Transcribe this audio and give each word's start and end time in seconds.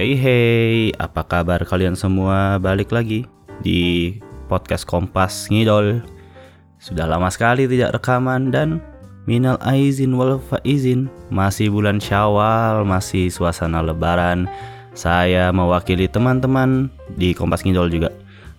Hey 0.00 0.16
hey, 0.16 0.96
apa 0.96 1.20
kabar 1.28 1.60
kalian 1.60 1.92
semua? 1.92 2.56
Balik 2.56 2.88
lagi 2.88 3.28
di 3.60 4.16
podcast 4.48 4.88
Kompas 4.88 5.52
Ngidol. 5.52 6.00
Sudah 6.80 7.04
lama 7.04 7.28
sekali 7.28 7.68
tidak 7.68 8.00
rekaman 8.00 8.48
dan 8.48 8.80
minal 9.28 9.60
aizin 9.60 10.16
wal 10.16 10.40
faizin. 10.40 11.12
Masih 11.28 11.68
bulan 11.68 12.00
Syawal, 12.00 12.88
masih 12.88 13.28
suasana 13.28 13.84
lebaran. 13.84 14.48
Saya 14.96 15.52
mewakili 15.52 16.08
teman-teman 16.08 16.88
di 17.20 17.36
Kompas 17.36 17.60
Ngidol 17.60 17.92
juga. 17.92 18.08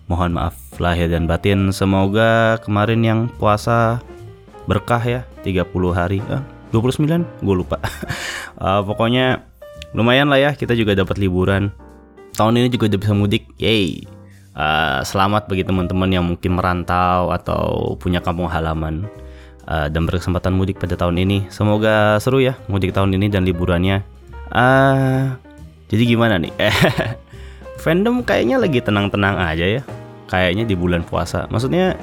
Mohon 0.06 0.38
maaf 0.38 0.54
lahir 0.78 1.10
dan 1.10 1.26
batin. 1.26 1.74
Semoga 1.74 2.62
kemarin 2.62 3.02
yang 3.02 3.20
puasa 3.40 3.98
berkah 4.66 5.02
ya, 5.02 5.20
30 5.42 5.92
hari. 5.92 6.18
Eh, 6.24 6.42
29? 6.72 7.44
Gue 7.44 7.54
lupa. 7.54 7.78
uh, 8.58 8.80
pokoknya 8.88 9.44
lumayan 9.92 10.32
lah 10.32 10.40
ya 10.40 10.50
kita 10.56 10.72
juga 10.72 10.96
dapat 10.96 11.20
liburan. 11.20 11.70
Tahun 12.32 12.56
ini 12.56 12.72
juga 12.72 12.88
udah 12.88 13.00
bisa 13.00 13.12
mudik 13.12 13.44
yay. 13.60 14.08
Uh, 14.52 15.00
selamat 15.04 15.48
bagi 15.48 15.64
teman-teman 15.64 16.08
yang 16.12 16.24
mungkin 16.28 16.60
merantau 16.60 17.32
atau 17.32 17.96
punya 17.96 18.20
kampung 18.20 18.52
halaman 18.52 19.08
uh, 19.64 19.88
dan 19.88 20.04
berkesempatan 20.08 20.52
mudik 20.52 20.80
pada 20.80 20.96
tahun 20.96 21.20
ini. 21.20 21.48
Semoga 21.52 22.16
seru 22.20 22.40
ya 22.40 22.56
mudik 22.68 22.96
tahun 22.96 23.16
ini 23.16 23.28
dan 23.28 23.44
liburannya. 23.44 24.04
Uh, 24.52 25.36
jadi 25.92 26.16
gimana 26.16 26.40
nih? 26.40 26.52
Fandom 27.82 28.24
kayaknya 28.24 28.56
lagi 28.56 28.80
tenang-tenang 28.80 29.36
aja 29.36 29.80
ya. 29.80 29.82
Kayaknya 30.28 30.64
di 30.64 30.72
bulan 30.72 31.04
puasa. 31.04 31.44
Maksudnya 31.52 32.00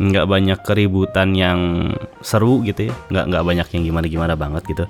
nggak 0.00 0.26
banyak 0.28 0.58
keributan 0.64 1.36
yang 1.36 1.92
seru 2.24 2.64
gitu 2.64 2.88
ya 2.88 2.94
nggak 3.12 3.24
nggak 3.28 3.44
banyak 3.44 3.68
yang 3.76 3.82
gimana 3.84 4.06
gimana 4.08 4.34
banget 4.38 4.62
gitu 4.68 4.84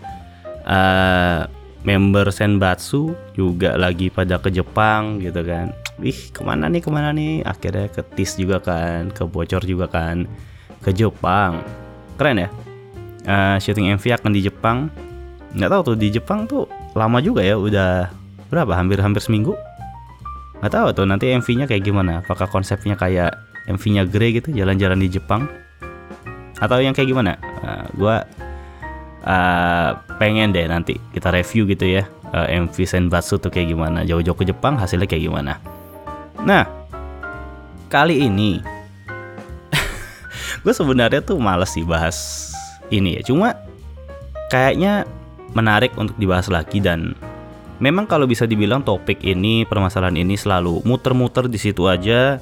uh, 0.66 1.47
member 1.82 2.30
Senbatsu 2.30 3.15
juga 3.35 3.74
lagi 3.74 4.09
pada 4.09 4.38
ke 4.38 4.51
Jepang 4.54 5.18
gitu 5.18 5.43
kan. 5.43 5.74
Ih 6.02 6.30
ke 6.30 6.40
mana 6.43 6.71
nih 6.71 6.82
ke 6.82 6.90
mana 6.90 7.10
nih? 7.10 7.43
Akhirnya 7.43 7.90
ke 7.90 8.02
TIS 8.02 8.38
juga 8.38 8.62
kan, 8.62 9.10
ke 9.10 9.27
bocor 9.27 9.62
juga 9.66 9.90
kan, 9.90 10.27
ke 10.82 10.90
Jepang. 10.95 11.62
Keren 12.18 12.46
ya? 12.46 12.49
Uh, 13.23 13.57
syuting 13.59 13.95
MV 13.99 14.05
akan 14.18 14.30
di 14.34 14.40
Jepang. 14.46 14.90
Nggak 15.52 15.71
tahu 15.71 15.82
tuh 15.93 15.96
di 15.99 16.09
Jepang 16.10 16.46
tuh 16.46 16.66
lama 16.95 17.18
juga 17.18 17.43
ya, 17.45 17.59
udah 17.59 18.10
berapa? 18.49 18.73
Hampir-hampir 18.79 19.23
seminggu. 19.23 19.55
Nggak 20.62 20.73
tahu 20.73 20.87
tuh 20.95 21.07
nanti 21.07 21.34
MV-nya 21.34 21.66
kayak 21.66 21.82
gimana? 21.82 22.23
Apakah 22.23 22.46
konsepnya 22.46 22.95
kayak 22.95 23.34
MV-nya 23.71 24.09
Grey 24.09 24.38
gitu, 24.38 24.51
jalan-jalan 24.51 24.99
di 24.99 25.09
Jepang? 25.13 25.46
Atau 26.59 26.79
yang 26.79 26.95
kayak 26.95 27.10
gimana? 27.10 27.38
Uh, 27.63 27.87
gua 27.99 28.27
uh, 29.27 29.99
pengen 30.18 30.55
deh 30.55 30.66
nanti 30.66 30.99
kita 31.15 31.30
review 31.30 31.66
gitu 31.66 31.87
ya 31.87 32.07
uh, 32.35 32.46
MV 32.49 32.74
Senbatsu 32.74 33.38
tuh 33.38 33.51
kayak 33.51 33.74
gimana 33.74 34.02
jauh-jauh 34.02 34.37
ke 34.37 34.45
Jepang 34.46 34.79
hasilnya 34.79 35.07
kayak 35.07 35.30
gimana 35.30 35.59
nah 36.43 36.66
kali 37.87 38.27
ini 38.27 38.59
gue 40.63 40.74
sebenarnya 40.74 41.23
tuh 41.23 41.38
males 41.38 41.71
sih 41.71 41.87
bahas 41.87 42.51
ini 42.90 43.21
ya 43.21 43.23
cuma 43.24 43.55
kayaknya 44.51 45.07
menarik 45.52 45.95
untuk 45.96 46.16
dibahas 46.18 46.49
lagi 46.49 46.80
dan 46.80 47.15
memang 47.79 48.09
kalau 48.09 48.24
bisa 48.24 48.49
dibilang 48.49 48.80
topik 48.83 49.21
ini 49.23 49.68
permasalahan 49.68 50.18
ini 50.18 50.35
selalu 50.35 50.83
muter-muter 50.83 51.46
di 51.46 51.59
situ 51.60 51.87
aja 51.87 52.40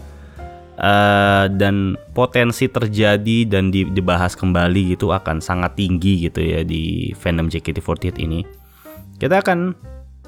uh, 0.81 1.47
dan 1.53 1.95
potensi 2.17 2.67
terjadi 2.67 3.47
dan 3.47 3.69
dibahas 3.71 4.35
kembali 4.35 4.97
gitu 4.97 5.13
akan 5.13 5.39
sangat 5.39 5.77
tinggi 5.77 6.27
gitu 6.27 6.41
ya 6.41 6.65
di 6.65 7.13
fandom 7.15 7.47
JKT48 7.53 8.17
ini. 8.25 8.41
Kita 9.21 9.45
akan 9.45 9.77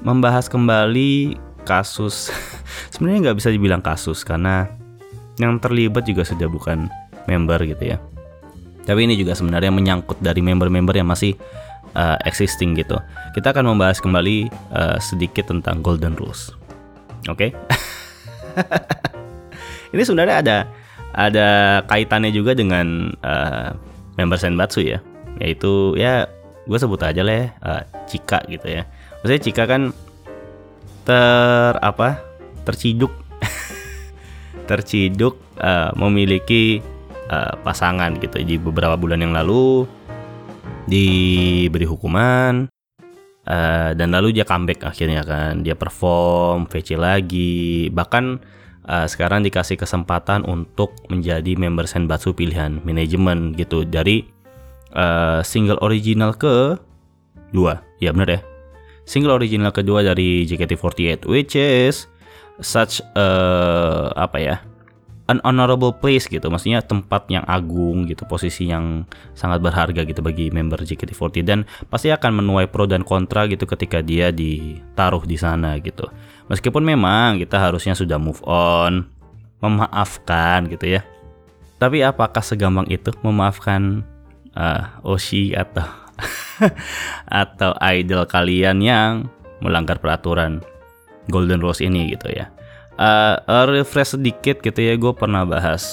membahas 0.05 0.45
kembali 0.47 1.35
kasus 1.65 2.29
sebenarnya 2.93 3.31
nggak 3.31 3.37
bisa 3.41 3.49
dibilang 3.49 3.81
kasus 3.81 4.21
karena 4.21 4.69
yang 5.41 5.57
terlibat 5.57 6.05
juga 6.05 6.21
sudah 6.21 6.45
bukan 6.45 6.87
member 7.25 7.59
gitu 7.65 7.97
ya. 7.97 7.97
Tapi 8.83 9.07
ini 9.07 9.15
juga 9.15 9.31
sebenarnya 9.33 9.71
menyangkut 9.71 10.19
dari 10.19 10.43
member-member 10.43 10.91
yang 10.91 11.07
masih 11.07 11.39
uh, 11.95 12.19
existing 12.27 12.75
gitu. 12.75 12.99
Kita 13.31 13.55
akan 13.55 13.73
membahas 13.73 14.03
kembali 14.03 14.51
uh, 14.75 14.99
sedikit 14.99 15.47
tentang 15.47 15.79
Golden 15.79 16.19
Rules. 16.19 16.51
Oke? 17.31 17.55
Okay? 17.55 19.11
ini 19.93 20.01
sebenarnya 20.01 20.35
ada 20.41 20.57
ada 21.13 21.47
kaitannya 21.85 22.33
juga 22.33 22.57
dengan 22.57 23.13
uh, 23.21 23.77
member 24.17 24.41
Senbatsu 24.41 24.81
ya. 24.81 24.99
Yaitu 25.37 25.93
ya 25.97 26.25
gue 26.65 26.77
sebut 26.77 27.01
aja 27.05 27.21
lah 27.21 27.35
ya 27.37 27.47
uh, 27.61 27.81
Cika 28.09 28.43
gitu 28.49 28.67
ya. 28.67 28.83
Maksudnya 29.21 29.41
Cika 29.41 29.63
kan 29.69 29.93
ter 31.05 31.73
apa 31.79 32.19
terciduk. 32.65 33.13
Terciduk 34.69 35.37
uh, 35.61 35.93
memiliki 35.93 36.81
uh, 37.29 37.53
pasangan 37.61 38.17
gitu. 38.17 38.41
Di 38.41 38.57
beberapa 38.57 38.97
bulan 38.97 39.21
yang 39.21 39.35
lalu 39.35 39.85
diberi 40.83 41.87
hukuman 41.87 42.67
uh, 43.47 43.91
dan 43.95 44.07
lalu 44.11 44.33
dia 44.33 44.47
comeback 44.47 44.87
akhirnya 44.87 45.21
kan. 45.21 45.61
Dia 45.61 45.77
perform 45.77 46.65
VC 46.65 46.95
lagi. 46.97 47.91
Bahkan 47.91 48.25
uh, 48.87 49.07
sekarang 49.07 49.43
dikasih 49.43 49.79
kesempatan 49.79 50.43
untuk 50.47 50.95
menjadi 51.07 51.55
member 51.55 51.87
Senbatsu 51.87 52.35
pilihan 52.35 52.83
manajemen 52.83 53.55
gitu. 53.55 53.87
Dari 53.87 54.27
uh, 54.95 55.39
single 55.43 55.79
original 55.83 56.35
ke 56.35 56.77
dua 57.51 57.83
ya 57.99 58.11
bener 58.11 58.39
ya. 58.39 58.41
Single 59.03 59.35
original 59.35 59.75
kedua 59.75 59.99
dari 60.03 60.47
JKT48 60.47 61.27
which 61.27 61.59
is 61.59 62.07
such 62.63 63.03
uh, 63.19 64.15
apa 64.15 64.37
ya 64.39 64.55
an 65.31 65.39
honorable 65.47 65.95
place 65.95 66.27
gitu. 66.27 66.47
Maksudnya 66.51 66.83
tempat 66.83 67.27
yang 67.31 67.43
agung 67.47 68.07
gitu 68.07 68.27
posisi 68.27 68.67
yang 68.67 69.07
sangat 69.35 69.63
berharga 69.63 70.03
gitu 70.03 70.19
bagi 70.19 70.51
member 70.51 70.83
JKT48 70.83 71.43
dan 71.43 71.59
pasti 71.87 72.11
akan 72.11 72.43
menuai 72.43 72.67
pro 72.67 72.87
dan 72.87 73.03
kontra 73.07 73.47
gitu 73.47 73.63
ketika 73.63 74.03
dia 74.03 74.31
ditaruh 74.31 75.23
di 75.23 75.35
sana 75.39 75.79
gitu 75.79 76.07
meskipun 76.47 76.83
memang 76.83 77.39
kita 77.39 77.59
harusnya 77.59 77.95
sudah 77.95 78.19
move 78.19 78.39
on 78.47 79.07
memaafkan 79.63 80.67
gitu 80.67 80.99
ya. 80.99 81.01
Tapi 81.79 82.03
apakah 82.03 82.43
segampang 82.43 82.87
itu 82.91 83.11
memaafkan 83.23 84.03
uh, 84.55 85.03
Oshi 85.03 85.55
atau 85.55 85.87
atau 87.43 87.71
idol 87.91 88.27
kalian 88.27 88.83
yang 88.83 89.11
melanggar 89.63 89.99
peraturan 89.99 90.59
Golden 91.31 91.63
Rose 91.63 91.83
ini 91.83 92.11
gitu 92.11 92.31
ya? 92.31 92.51
Uh, 92.93 93.65
refresh 93.71 94.13
sedikit 94.13 94.61
gitu 94.61 94.77
ya 94.77 94.93
gue 94.93 95.11
pernah 95.17 95.41
bahas 95.47 95.83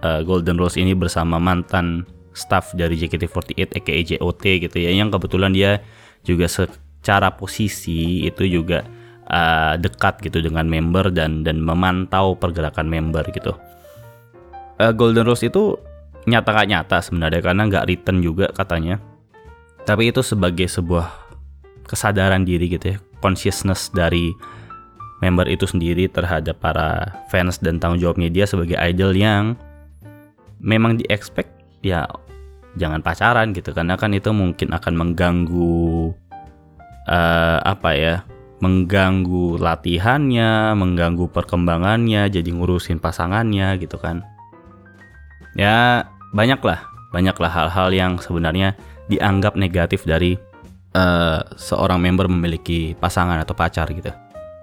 uh, 0.00 0.24
Golden 0.24 0.56
Rose 0.56 0.80
ini 0.80 0.96
bersama 0.96 1.36
mantan 1.36 2.08
staff 2.32 2.72
dari 2.72 2.96
JKT48 2.96 3.76
aka 3.76 3.94
JOT 4.14 4.44
gitu 4.70 4.76
ya. 4.78 4.90
Yang 4.94 5.18
kebetulan 5.18 5.52
dia 5.52 5.82
juga 6.24 6.46
secara 6.46 7.34
posisi 7.34 8.24
itu 8.24 8.46
juga 8.46 8.86
uh, 9.30 9.74
dekat 9.78 10.18
gitu 10.26 10.42
dengan 10.42 10.66
member 10.66 11.14
dan 11.14 11.46
dan 11.46 11.62
memantau 11.62 12.34
pergerakan 12.34 12.90
member 12.90 13.24
gitu. 13.30 13.54
Uh, 14.82 14.92
Golden 14.92 15.24
Rose 15.24 15.46
itu 15.46 15.78
nyata 16.28 16.52
gak 16.52 16.68
nyata 16.68 16.98
sebenarnya 17.00 17.40
karena 17.40 17.62
nggak 17.70 17.86
return 17.88 18.18
juga 18.20 18.50
katanya. 18.50 18.98
Tapi 19.86 20.12
itu 20.12 20.20
sebagai 20.20 20.68
sebuah 20.68 21.08
kesadaran 21.88 22.44
diri 22.44 22.70
gitu 22.70 22.94
ya 22.94 22.98
consciousness 23.20 23.92
dari 23.92 24.32
member 25.20 25.44
itu 25.46 25.68
sendiri 25.68 26.08
terhadap 26.08 26.56
para 26.58 27.20
fans 27.28 27.60
dan 27.60 27.76
tanggung 27.76 28.00
jawabnya 28.00 28.32
dia 28.32 28.48
sebagai 28.48 28.80
idol 28.80 29.12
yang 29.12 29.54
memang 30.60 30.96
di 30.96 31.04
expect 31.12 31.52
ya 31.84 32.08
jangan 32.76 33.04
pacaran 33.04 33.52
gitu. 33.52 33.76
Karena 33.76 34.00
kan 34.00 34.16
itu 34.16 34.32
mungkin 34.32 34.72
akan 34.72 34.94
mengganggu 34.96 36.12
uh, 37.08 37.58
apa 37.60 37.90
ya 37.96 38.14
mengganggu 38.60 39.56
latihannya, 39.56 40.76
mengganggu 40.76 41.32
perkembangannya, 41.32 42.28
jadi 42.28 42.46
ngurusin 42.52 43.00
pasangannya 43.00 43.80
gitu 43.80 43.96
kan. 43.96 44.20
Ya 45.56 46.06
banyak 46.36 46.60
lah, 46.60 46.84
banyak 47.10 47.36
lah 47.40 47.50
hal-hal 47.50 47.88
yang 47.90 48.12
sebenarnya 48.20 48.76
dianggap 49.08 49.56
negatif 49.56 50.06
dari 50.06 50.36
uh, 50.94 51.40
seorang 51.56 51.98
member 51.98 52.28
memiliki 52.30 52.94
pasangan 52.94 53.40
atau 53.40 53.56
pacar 53.56 53.88
gitu. 53.90 54.12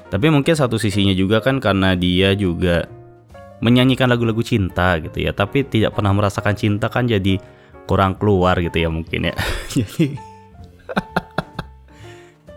Tapi 0.08 0.32
mungkin 0.32 0.56
satu 0.56 0.80
sisinya 0.80 1.12
juga 1.12 1.44
kan 1.44 1.60
karena 1.60 1.92
dia 1.98 2.32
juga 2.38 2.88
menyanyikan 3.60 4.08
lagu-lagu 4.08 4.40
cinta 4.46 4.96
gitu 5.02 5.26
ya, 5.26 5.34
tapi 5.34 5.66
tidak 5.66 5.98
pernah 5.98 6.14
merasakan 6.14 6.56
cinta 6.56 6.88
kan 6.88 7.10
jadi 7.10 7.42
kurang 7.90 8.16
keluar 8.16 8.56
gitu 8.62 8.78
ya 8.78 8.88
mungkin 8.94 9.34
ya. 9.34 9.36
jadi 9.76 10.16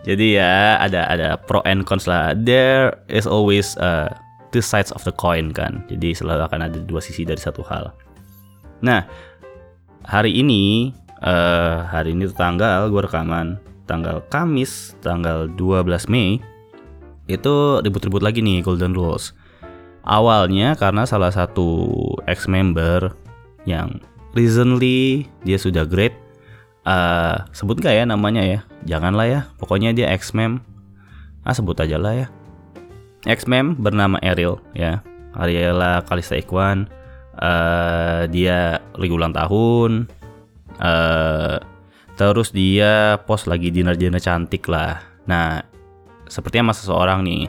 Jadi 0.01 0.41
ya 0.41 0.81
ada 0.81 1.05
ada 1.05 1.37
pro 1.37 1.61
and 1.69 1.85
cons 1.85 2.09
lah. 2.09 2.33
There 2.33 2.97
is 3.05 3.29
always 3.29 3.77
uh, 3.77 4.09
two 4.49 4.65
sides 4.65 4.89
of 4.89 5.05
the 5.05 5.13
coin 5.13 5.53
kan. 5.53 5.85
Jadi 5.87 6.17
selalu 6.17 6.41
akan 6.49 6.61
ada 6.65 6.79
dua 6.81 6.99
sisi 6.99 7.21
dari 7.21 7.37
satu 7.37 7.61
hal. 7.61 7.93
Nah, 8.81 9.05
hari 10.05 10.33
ini 10.41 10.89
uh, 11.21 11.85
hari 11.85 12.17
ini 12.17 12.25
tanggal 12.33 12.89
gue 12.89 13.01
rekaman 13.05 13.61
tanggal 13.85 14.25
Kamis 14.31 14.95
tanggal 15.03 15.51
12 15.53 16.07
Mei 16.09 16.39
itu 17.29 17.55
ribut-ribut 17.83 18.25
lagi 18.25 18.41
nih 18.41 18.65
Golden 18.65 18.97
Rules. 18.97 19.35
Awalnya 20.01 20.73
karena 20.81 21.05
salah 21.05 21.29
satu 21.29 21.93
ex 22.25 22.49
member 22.49 23.13
yang 23.69 24.01
recently 24.33 25.29
dia 25.45 25.61
sudah 25.61 25.85
great 25.85 26.17
uh, 26.85 27.45
sebut 27.51 27.77
gak 27.81 27.95
ya 27.95 28.03
namanya 28.05 28.43
ya? 28.43 28.59
Janganlah 28.85 29.27
ya 29.27 29.39
pokoknya 29.61 29.93
dia 29.93 30.09
ex 30.13 30.33
mem 30.33 30.61
ah 31.45 31.53
sebut 31.53 31.77
aja 31.81 31.97
lah 31.97 32.13
ya. 32.13 32.27
Ex 33.25 33.45
mem 33.45 33.77
bernama 33.77 34.17
Ariel 34.21 34.61
ya. 34.73 35.05
Ariela 35.31 36.03
Kalista 36.03 36.35
Ikwan 36.35 36.91
uh, 37.39 38.27
dia 38.27 38.81
lagi 38.95 39.13
ulang 39.13 39.33
tahun. 39.33 40.09
Uh, 40.81 41.61
terus 42.17 42.49
dia 42.53 43.21
post 43.25 43.45
lagi 43.45 43.69
dinner-dinner 43.69 44.21
cantik 44.21 44.65
lah. 44.67 45.01
Nah 45.25 45.61
sepertinya 46.27 46.73
masa 46.73 46.87
seorang 46.87 47.23
nih. 47.23 47.47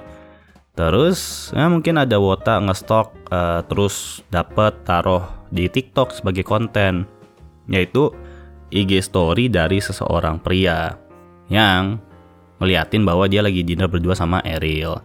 Terus 0.72 1.52
ya 1.52 1.68
mungkin 1.68 2.00
ada 2.00 2.16
wota 2.16 2.56
ngestok 2.56 3.12
uh, 3.28 3.60
terus 3.68 4.24
dapat 4.32 4.72
taruh 4.88 5.28
di 5.52 5.68
TikTok 5.68 6.16
sebagai 6.16 6.44
konten. 6.44 7.04
Yaitu 7.68 8.10
IG 8.72 9.04
story 9.04 9.52
dari 9.52 9.78
seseorang 9.78 10.40
pria 10.40 10.96
yang 11.52 12.00
ngeliatin 12.58 13.04
bahwa 13.04 13.28
dia 13.28 13.44
lagi 13.44 13.60
dinner 13.60 13.90
berdua 13.90 14.16
sama 14.16 14.40
Ariel. 14.40 15.02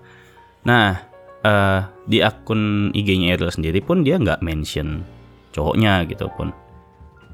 Nah, 0.64 0.96
uh, 1.44 1.80
di 2.08 2.24
akun 2.24 2.94
IG-nya 2.94 3.36
Ariel 3.36 3.52
sendiri 3.52 3.84
pun 3.84 4.06
dia 4.06 4.16
nggak 4.16 4.40
mention 4.40 5.04
cowoknya 5.52 6.08
gitu 6.08 6.30
pun. 6.38 6.54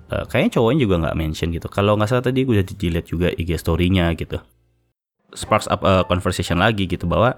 Uh, 0.09 0.23
kayaknya 0.31 0.59
cowoknya 0.59 0.79
juga 0.87 0.95
nggak 1.07 1.17
mention 1.19 1.51
gitu. 1.51 1.67
Kalau 1.67 1.99
nggak 1.99 2.09
salah 2.09 2.25
tadi 2.25 2.47
gue 2.47 2.55
udah 2.57 2.65
dilihat 2.65 3.05
juga 3.05 3.27
IG 3.35 3.59
story-nya 3.59 4.15
gitu. 4.15 4.39
Sparks 5.33 5.67
up 5.67 5.81
a 5.83 6.05
conversation 6.05 6.61
lagi 6.61 6.85
gitu 6.85 7.09
bahwa 7.09 7.37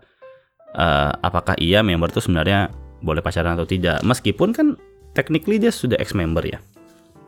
uh, 0.75 1.12
apakah 1.24 1.56
iya 1.57 1.81
member 1.81 2.12
tuh 2.12 2.21
sebenarnya 2.21 2.69
boleh 3.01 3.24
pacaran 3.24 3.56
atau 3.57 3.68
tidak. 3.68 4.03
Meskipun 4.03 4.51
kan 4.51 4.68
technically 5.15 5.57
dia 5.57 5.71
sudah 5.71 5.97
ex 5.97 6.12
member 6.12 6.44
ya. 6.44 6.59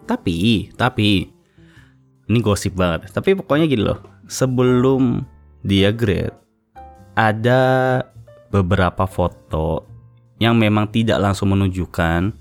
Tapi, 0.08 0.72
tapi 0.76 1.37
ini 2.28 2.40
gosip 2.44 2.76
banget. 2.76 3.10
Tapi 3.12 3.36
pokoknya 3.40 3.66
gini 3.68 3.84
loh, 3.88 4.00
sebelum 4.28 5.24
dia 5.64 5.92
grade, 5.96 6.36
ada 7.16 8.04
beberapa 8.52 9.08
foto 9.08 9.84
yang 10.38 10.60
memang 10.60 10.92
tidak 10.94 11.18
langsung 11.18 11.52
menunjukkan 11.56 12.32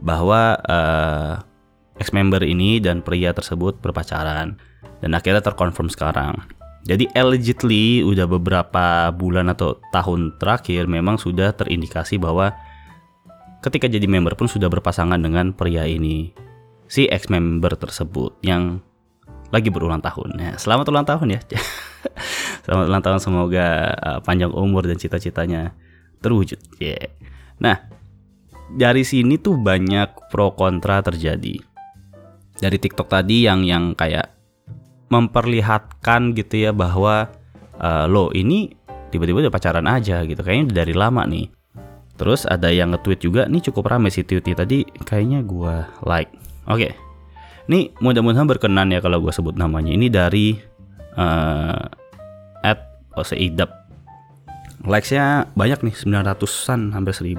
bahwa 0.00 0.58
uh, 0.66 1.38
ex-member 2.00 2.42
ini 2.42 2.80
dan 2.80 3.04
pria 3.04 3.30
tersebut 3.30 3.78
berpacaran. 3.78 4.56
Dan 5.00 5.16
akhirnya 5.16 5.40
terkonfirm 5.40 5.88
sekarang. 5.88 6.36
Jadi 6.88 7.08
allegedly 7.12 8.00
udah 8.00 8.24
beberapa 8.24 9.12
bulan 9.12 9.52
atau 9.52 9.76
tahun 9.92 10.40
terakhir 10.40 10.88
memang 10.88 11.20
sudah 11.20 11.52
terindikasi 11.52 12.16
bahwa 12.16 12.56
ketika 13.60 13.84
jadi 13.84 14.08
member 14.08 14.32
pun 14.32 14.48
sudah 14.48 14.72
berpasangan 14.72 15.20
dengan 15.20 15.52
pria 15.52 15.84
ini. 15.84 16.32
Si 16.90 17.06
ex-member 17.06 17.76
tersebut 17.76 18.40
yang 18.42 18.80
lagi 19.50 19.68
berulang 19.68 20.00
tahun. 20.00 20.38
Ya, 20.38 20.52
selamat 20.56 20.86
ulang 20.90 21.06
tahun 21.06 21.38
ya. 21.38 21.40
selamat 22.64 22.86
ulang 22.86 23.02
tahun 23.04 23.18
semoga 23.18 23.66
uh, 23.98 24.18
panjang 24.22 24.54
umur 24.54 24.86
dan 24.86 24.96
cita-citanya 24.96 25.74
terwujud. 26.22 26.58
Yeah. 26.78 27.10
Nah, 27.58 27.82
dari 28.70 29.02
sini 29.02 29.36
tuh 29.36 29.58
banyak 29.58 30.30
pro 30.30 30.54
kontra 30.54 31.02
terjadi. 31.02 31.58
Dari 32.60 32.76
TikTok 32.78 33.10
tadi 33.10 33.46
yang 33.50 33.66
yang 33.66 33.98
kayak 33.98 34.30
memperlihatkan 35.10 36.38
gitu 36.38 36.70
ya 36.70 36.70
bahwa 36.70 37.26
uh, 37.82 38.06
lo 38.06 38.30
ini 38.30 38.70
tiba-tiba 39.10 39.50
udah 39.50 39.52
pacaran 39.52 39.86
aja 39.90 40.22
gitu. 40.22 40.38
Kayaknya 40.40 40.86
dari 40.86 40.94
lama 40.94 41.26
nih. 41.26 41.50
Terus 42.14 42.44
ada 42.44 42.68
yang 42.68 42.92
nge-tweet 42.92 43.20
juga, 43.24 43.48
nih 43.48 43.64
cukup 43.72 43.96
ramai 43.96 44.12
sih 44.12 44.28
tweetnya 44.28 44.52
tadi 44.52 44.84
kayaknya 45.08 45.40
gua 45.40 45.88
like. 46.04 46.28
Oke, 46.68 46.92
okay 46.92 47.09
ini 47.70 47.94
mudah-mudahan 48.02 48.50
berkenan 48.50 48.90
ya 48.90 48.98
kalau 48.98 49.22
gue 49.22 49.30
sebut 49.30 49.54
namanya. 49.54 49.94
Ini 49.94 50.10
dari 50.10 50.58
uh, 51.14 51.86
at 52.66 52.82
Oseidap. 53.14 53.86
Likesnya 54.82 55.46
banyak 55.54 55.86
nih 55.86 55.94
900an 55.94 56.90
hampir 56.90 57.14
1000. 57.14 57.38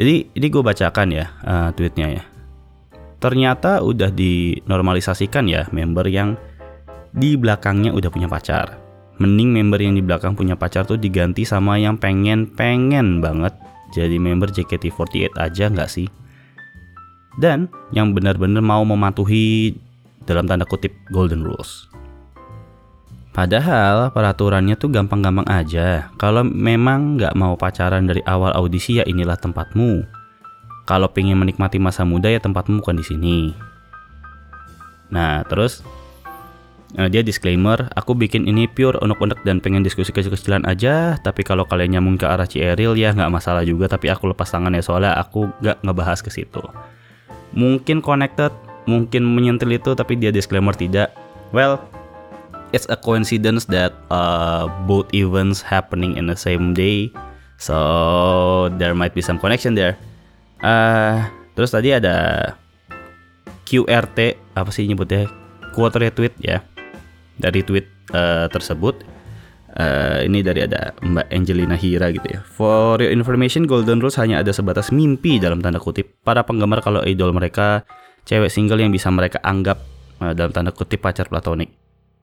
Jadi 0.00 0.14
ini 0.32 0.46
gue 0.48 0.62
bacakan 0.64 1.08
ya 1.12 1.28
uh, 1.44 1.68
tweetnya 1.76 2.08
ya. 2.08 2.24
Ternyata 3.20 3.84
udah 3.84 4.08
dinormalisasikan 4.08 5.44
ya 5.44 5.68
member 5.68 6.08
yang 6.08 6.32
di 7.12 7.36
belakangnya 7.36 7.92
udah 7.92 8.08
punya 8.08 8.32
pacar. 8.32 8.80
Mending 9.20 9.60
member 9.60 9.78
yang 9.78 9.92
di 9.92 10.02
belakang 10.02 10.32
punya 10.34 10.56
pacar 10.56 10.88
tuh 10.88 10.96
diganti 10.96 11.44
sama 11.44 11.76
yang 11.76 12.00
pengen-pengen 12.00 13.20
banget 13.20 13.54
jadi 13.92 14.16
member 14.18 14.50
JKT48 14.50 15.36
aja 15.36 15.70
nggak 15.70 15.90
sih? 15.92 16.08
Dan 17.38 17.66
yang 17.90 18.14
benar-benar 18.14 18.62
mau 18.62 18.82
mematuhi 18.86 19.74
dalam 20.24 20.48
tanda 20.48 20.64
kutip 20.64 20.94
golden 21.12 21.44
rules. 21.44 21.88
Padahal 23.34 24.14
peraturannya 24.14 24.78
tuh 24.78 24.94
gampang-gampang 24.94 25.42
aja. 25.50 26.14
Kalau 26.22 26.46
memang 26.46 27.18
nggak 27.18 27.34
mau 27.34 27.58
pacaran 27.58 28.06
dari 28.06 28.22
awal 28.30 28.54
audisi 28.54 29.02
ya 29.02 29.04
inilah 29.10 29.34
tempatmu. 29.34 30.06
Kalau 30.86 31.10
pengen 31.10 31.42
menikmati 31.42 31.82
masa 31.82 32.06
muda 32.06 32.30
ya 32.30 32.38
tempatmu 32.38 32.78
bukan 32.78 32.94
di 32.94 33.04
sini. 33.04 33.38
Nah 35.10 35.42
terus 35.50 35.82
uh, 36.94 37.10
dia 37.10 37.26
disclaimer, 37.26 37.90
aku 37.98 38.14
bikin 38.14 38.46
ini 38.46 38.70
pure 38.70 39.02
unek-unek 39.02 39.42
dan 39.42 39.58
pengen 39.58 39.82
diskusi 39.82 40.14
kecil-kecilan 40.14 40.62
aja. 40.70 41.18
Tapi 41.18 41.42
kalau 41.42 41.66
kalian 41.66 41.98
nyambung 41.98 42.22
ke 42.22 42.30
arah 42.30 42.46
Cieril 42.46 42.94
ya 42.94 43.10
nggak 43.10 43.34
masalah 43.34 43.66
juga. 43.66 43.90
Tapi 43.90 44.14
aku 44.14 44.30
lepas 44.30 44.46
tangan 44.46 44.70
ya 44.70 44.82
soalnya 44.86 45.18
aku 45.18 45.50
nggak 45.58 45.82
ngebahas 45.82 46.22
ke 46.22 46.30
situ 46.30 46.62
mungkin 47.54 48.02
connected, 48.02 48.50
mungkin 48.84 49.24
menyentil 49.24 49.72
itu 49.72 49.94
tapi 49.94 50.18
dia 50.18 50.34
disclaimer 50.34 50.74
tidak. 50.74 51.14
Well, 51.54 51.80
it's 52.74 52.90
a 52.90 52.98
coincidence 52.98 53.70
that 53.70 53.94
uh, 54.10 54.66
both 54.84 55.06
events 55.14 55.62
happening 55.62 56.18
in 56.18 56.26
the 56.26 56.36
same 56.36 56.74
day. 56.74 57.14
So 57.56 58.68
there 58.76 58.92
might 58.92 59.14
be 59.14 59.22
some 59.22 59.38
connection 59.38 59.78
there. 59.78 59.94
Uh, 60.58 61.30
terus 61.54 61.70
tadi 61.70 61.94
ada 61.94 62.50
QRT 63.64 64.18
apa 64.58 64.70
sih 64.74 64.84
nyebutnya? 64.90 65.30
Quote 65.72 66.02
retweet 66.02 66.34
ya 66.42 66.62
dari 67.38 67.62
tweet 67.62 67.86
uh, 68.14 68.46
tersebut 68.50 69.13
Uh, 69.74 70.22
ini 70.22 70.38
dari 70.38 70.62
ada 70.62 70.94
Mbak 71.02 71.34
Angelina 71.34 71.74
Hira 71.74 72.14
gitu 72.14 72.30
ya. 72.30 72.46
For 72.46 73.02
your 73.02 73.10
information, 73.10 73.66
Golden 73.66 73.98
Rules 73.98 74.14
hanya 74.22 74.38
ada 74.38 74.54
sebatas 74.54 74.94
mimpi 74.94 75.42
dalam 75.42 75.58
tanda 75.58 75.82
kutip 75.82 76.14
para 76.22 76.46
penggemar 76.46 76.78
kalau 76.78 77.02
idol 77.02 77.34
mereka 77.34 77.82
cewek 78.22 78.54
single 78.54 78.78
yang 78.78 78.94
bisa 78.94 79.10
mereka 79.10 79.42
anggap 79.42 79.82
uh, 80.22 80.30
dalam 80.30 80.54
tanda 80.54 80.70
kutip 80.70 81.02
pacar 81.02 81.26
platonik. 81.26 81.74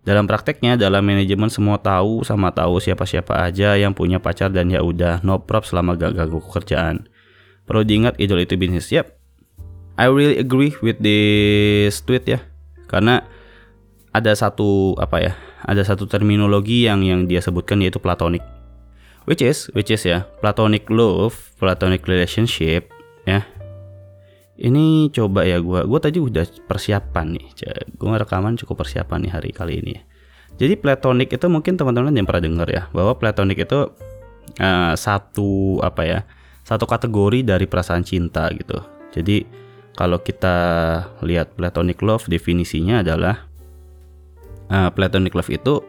Dalam 0.01 0.25
prakteknya, 0.31 0.79
dalam 0.79 1.05
manajemen 1.05 1.51
semua 1.51 1.77
tahu 1.77 2.25
sama 2.25 2.49
tahu 2.55 2.81
siapa-siapa 2.81 3.37
aja 3.37 3.77
yang 3.77 3.93
punya 3.93 4.17
pacar 4.17 4.49
dan 4.49 4.71
ya 4.71 4.81
udah 4.81 5.21
no 5.21 5.43
prop 5.43 5.67
selama 5.67 5.93
gak 5.99 6.17
ganggu 6.17 6.41
kerjaan. 6.41 7.05
Perlu 7.69 7.85
diingat 7.85 8.17
idol 8.17 8.41
itu 8.41 8.57
bisnis. 8.57 8.89
Yep, 8.89 9.13
I 10.01 10.09
really 10.09 10.41
agree 10.41 10.73
with 10.81 10.97
this 11.03 12.01
tweet 12.01 12.25
ya. 12.25 12.41
Karena 12.89 13.21
ada 14.09 14.31
satu 14.33 14.97
apa 14.97 15.21
ya? 15.21 15.33
Ada 15.65 15.81
satu 15.85 16.09
terminologi 16.09 16.85
yang 16.89 17.05
yang 17.05 17.29
dia 17.29 17.41
sebutkan 17.43 17.81
yaitu 17.81 18.01
platonic. 18.01 18.41
Which 19.29 19.45
is 19.45 19.69
which 19.77 19.93
is 19.93 20.01
ya 20.01 20.25
platonic 20.41 20.89
love 20.89 21.37
platonic 21.61 22.05
relationship 22.09 22.89
ya. 23.29 23.45
Ini 24.61 25.09
coba 25.13 25.45
ya 25.45 25.57
gue 25.57 25.85
gue 25.85 25.99
tadi 26.01 26.21
udah 26.21 26.45
persiapan 26.69 27.37
nih 27.37 27.47
gue 27.97 28.07
rekaman 28.09 28.57
cukup 28.61 28.85
persiapan 28.85 29.25
nih 29.25 29.31
hari 29.33 29.49
kali 29.53 29.73
ini. 29.81 29.95
Jadi 30.57 30.77
platonic 30.77 31.33
itu 31.33 31.47
mungkin 31.49 31.77
teman-teman 31.77 32.13
yang 32.13 32.27
pernah 32.29 32.43
dengar 32.45 32.67
ya 32.69 32.83
bahwa 32.93 33.17
platonic 33.17 33.65
itu 33.65 33.89
uh, 34.61 34.93
satu 34.93 35.81
apa 35.81 36.01
ya 36.05 36.19
satu 36.65 36.85
kategori 36.85 37.41
dari 37.45 37.65
perasaan 37.65 38.05
cinta 38.05 38.49
gitu. 38.53 38.77
Jadi 39.13 39.43
kalau 39.97 40.21
kita 40.23 40.55
lihat 41.25 41.57
platonic 41.57 41.99
love 41.99 42.25
definisinya 42.29 43.03
adalah 43.03 43.50
uh, 44.71 44.89
platonic 44.95 45.35
love 45.35 45.51
itu 45.51 45.83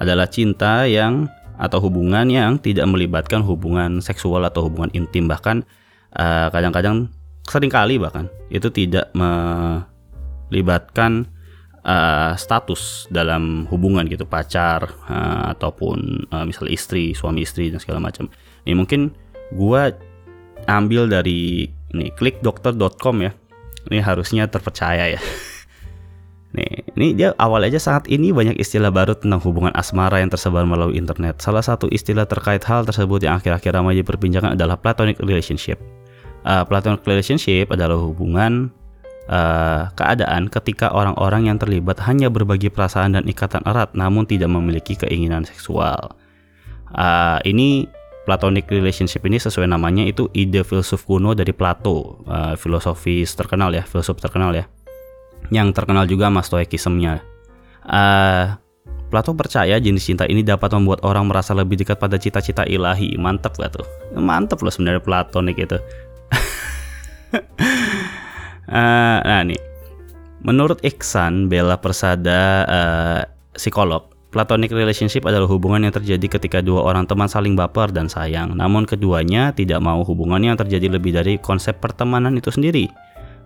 adalah 0.00 0.26
cinta 0.26 0.88
yang 0.88 1.28
atau 1.54 1.78
hubungan 1.78 2.26
yang 2.26 2.58
tidak 2.58 2.82
melibatkan 2.90 3.38
hubungan 3.46 4.02
seksual 4.02 4.42
atau 4.42 4.66
hubungan 4.66 4.90
intim. 4.90 5.30
Bahkan 5.30 5.62
kadang 6.14 6.50
kadang-kadang 6.50 7.10
sering 7.46 7.70
kali 7.70 7.98
bahkan 7.98 8.30
itu 8.46 8.70
tidak 8.70 9.10
melibatkan 10.50 11.26
uh, 11.86 12.34
status 12.34 13.06
dalam 13.12 13.68
hubungan 13.70 14.08
gitu. 14.10 14.26
Pacar 14.26 14.88
uh, 15.06 15.54
ataupun 15.54 16.26
uh, 16.32 16.44
misal 16.48 16.66
istri 16.72 17.14
suami 17.14 17.46
istri 17.46 17.70
dan 17.70 17.78
segala 17.78 18.02
macam. 18.02 18.26
Ini 18.66 18.74
mungkin 18.74 19.14
gua 19.54 19.92
ambil 20.66 21.06
dari 21.06 21.70
ini 21.94 22.10
klikdokter.com 22.18 23.16
ya. 23.22 23.32
Ini 23.92 24.00
harusnya 24.00 24.48
terpercaya 24.48 25.14
ya. 25.14 25.20
Nih, 26.54 26.86
ini 26.94 27.18
dia 27.18 27.34
awal 27.34 27.66
aja 27.66 27.82
saat 27.82 28.06
ini 28.06 28.30
banyak 28.30 28.54
istilah 28.62 28.94
baru 28.94 29.18
tentang 29.18 29.42
hubungan 29.42 29.74
asmara 29.74 30.22
yang 30.22 30.30
tersebar 30.30 30.62
melalui 30.62 30.94
internet. 30.94 31.42
Salah 31.42 31.66
satu 31.66 31.90
istilah 31.90 32.30
terkait 32.30 32.62
hal 32.62 32.86
tersebut 32.86 33.26
yang 33.26 33.42
akhir-akhir 33.42 33.74
ramai 33.74 33.98
diperbincangkan 33.98 34.54
adalah 34.54 34.78
platonic 34.78 35.18
relationship. 35.18 35.82
Uh, 36.46 36.62
platonic 36.62 37.02
relationship 37.02 37.74
adalah 37.74 37.98
hubungan 37.98 38.70
uh, 39.26 39.90
keadaan 39.98 40.46
ketika 40.46 40.94
orang-orang 40.94 41.50
yang 41.50 41.58
terlibat 41.58 41.98
hanya 42.06 42.30
berbagi 42.30 42.70
perasaan 42.70 43.18
dan 43.18 43.26
ikatan 43.26 43.66
erat 43.66 43.90
namun 43.98 44.22
tidak 44.22 44.46
memiliki 44.46 44.94
keinginan 44.94 45.42
seksual. 45.42 46.14
Uh, 46.94 47.42
ini 47.42 47.90
platonic 48.30 48.70
relationship 48.70 49.26
ini 49.26 49.42
sesuai 49.42 49.66
namanya 49.66 50.06
itu 50.06 50.30
ide 50.30 50.62
filsuf 50.62 51.02
kuno 51.02 51.34
dari 51.34 51.50
Plato, 51.50 52.22
uh, 52.30 52.54
filosofis 52.54 53.34
terkenal 53.34 53.74
ya, 53.74 53.82
filsuf 53.82 54.22
terkenal 54.22 54.54
ya 54.54 54.70
yang 55.52 55.72
terkenal 55.72 56.08
juga 56.08 56.32
sama 56.32 56.40
stoikismnya. 56.40 57.20
Uh, 57.84 58.56
Plato 59.14 59.30
percaya 59.30 59.78
jenis 59.78 60.10
cinta 60.10 60.26
ini 60.26 60.42
dapat 60.42 60.74
membuat 60.74 61.06
orang 61.06 61.30
merasa 61.30 61.54
lebih 61.54 61.78
dekat 61.78 62.02
pada 62.02 62.18
cita-cita 62.18 62.66
ilahi. 62.66 63.14
Mantap 63.14 63.54
gak 63.54 63.78
tuh? 63.78 63.86
Mantap 64.18 64.58
loh 64.58 64.74
sebenarnya 64.74 64.98
platonik 64.98 65.54
itu. 65.54 65.78
uh, 67.38 69.18
nah 69.30 69.46
nih, 69.46 69.60
menurut 70.42 70.82
Iksan 70.82 71.46
Bella 71.46 71.78
Persada 71.78 72.42
uh, 72.66 73.22
psikolog, 73.54 74.10
platonic 74.34 74.74
relationship 74.74 75.22
adalah 75.30 75.46
hubungan 75.46 75.86
yang 75.86 75.94
terjadi 75.94 76.34
ketika 76.34 76.58
dua 76.58 76.82
orang 76.82 77.06
teman 77.06 77.30
saling 77.30 77.54
baper 77.54 77.94
dan 77.94 78.10
sayang. 78.10 78.50
Namun 78.58 78.82
keduanya 78.82 79.54
tidak 79.54 79.78
mau 79.78 80.02
hubungan 80.02 80.42
yang 80.42 80.58
terjadi 80.58 80.90
lebih 80.90 81.14
dari 81.14 81.38
konsep 81.38 81.78
pertemanan 81.78 82.34
itu 82.34 82.50
sendiri. 82.50 82.90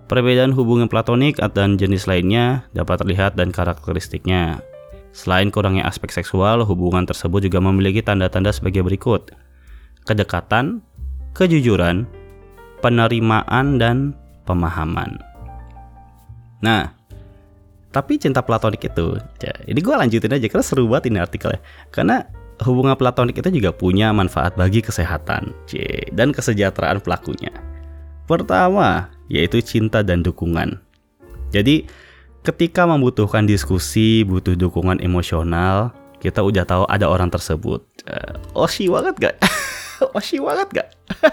Perbedaan 0.09 0.57
hubungan 0.57 0.89
platonik 0.89 1.37
dan 1.53 1.77
jenis 1.77 2.09
lainnya 2.09 2.65
dapat 2.73 3.05
terlihat 3.05 3.37
dan 3.37 3.53
karakteristiknya. 3.53 4.65
Selain 5.13 5.53
kurangnya 5.53 5.85
aspek 5.85 6.09
seksual, 6.09 6.65
hubungan 6.65 7.05
tersebut 7.05 7.45
juga 7.45 7.61
memiliki 7.61 8.01
tanda-tanda 8.01 8.49
sebagai 8.49 8.81
berikut. 8.81 9.37
Kedekatan, 10.09 10.81
kejujuran, 11.37 12.09
penerimaan, 12.81 13.77
dan 13.77 14.17
pemahaman. 14.49 15.21
Nah, 16.65 16.89
tapi 17.93 18.17
cinta 18.17 18.41
platonik 18.41 18.89
itu, 18.89 19.21
ya, 19.45 19.53
ini 19.69 19.77
gue 19.77 19.93
lanjutin 19.93 20.33
aja 20.33 20.49
karena 20.49 20.65
seru 20.65 20.89
banget 20.89 21.13
ini 21.13 21.19
artikelnya. 21.21 21.61
Karena 21.93 22.25
hubungan 22.65 22.97
platonik 22.97 23.37
itu 23.45 23.61
juga 23.61 23.77
punya 23.77 24.09
manfaat 24.17 24.57
bagi 24.57 24.81
kesehatan 24.81 25.53
dan 26.17 26.33
kesejahteraan 26.33 27.05
pelakunya. 27.05 27.53
Pertama, 28.25 29.13
yaitu 29.29 29.61
cinta 29.61 30.05
dan 30.05 30.25
dukungan. 30.25 30.81
Jadi, 31.53 31.89
ketika 32.45 32.85
membutuhkan 32.85 33.49
diskusi, 33.49 34.25
butuh 34.25 34.57
dukungan 34.57 35.01
emosional, 35.01 35.93
kita 36.19 36.43
udah 36.43 36.65
tahu 36.67 36.85
ada 36.89 37.07
orang 37.09 37.31
tersebut. 37.31 37.85
Uh, 38.05 38.65
oshi 38.67 38.91
banget 38.91 39.15
gak? 39.17 39.37
oshi 40.19 40.43
banget 40.43 40.69
gak? 40.83 40.89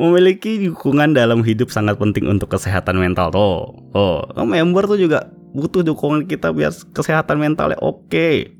Memiliki 0.00 0.70
dukungan 0.70 1.12
dalam 1.12 1.42
hidup 1.42 1.68
sangat 1.68 1.98
penting 1.98 2.30
untuk 2.30 2.48
kesehatan 2.54 2.96
mental 2.96 3.34
tuh. 3.34 3.74
Oh, 3.92 4.22
member 4.46 4.86
tuh 4.86 4.96
juga 4.96 5.28
butuh 5.50 5.82
dukungan 5.82 6.30
kita 6.30 6.54
biar 6.54 6.72
kesehatan 6.94 7.42
mentalnya 7.42 7.76
oke. 7.82 8.06
Okay. 8.06 8.54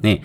Nih, 0.00 0.24